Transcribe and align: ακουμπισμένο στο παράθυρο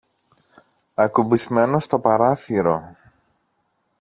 ακουμπισμένο 0.95 1.79
στο 1.79 1.99
παράθυρο 1.99 2.95